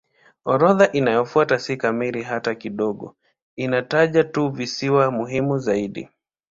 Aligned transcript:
Orodha 0.45 0.91
inayofuata 0.93 1.59
si 1.59 1.77
kamili 1.77 2.23
hata 2.23 2.55
kidogo; 2.55 3.15
inataja 3.55 4.23
tu 4.23 4.49
visiwa 4.49 5.11
muhimu 5.11 5.57
zaidi. 5.57 6.09